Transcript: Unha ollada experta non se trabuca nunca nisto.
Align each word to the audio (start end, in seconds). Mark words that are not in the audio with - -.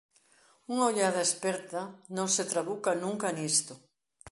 Unha 0.71 0.87
ollada 0.91 1.25
experta 1.27 1.81
non 2.17 2.27
se 2.35 2.43
trabuca 2.51 2.91
nunca 3.03 3.29
nisto. 3.39 3.73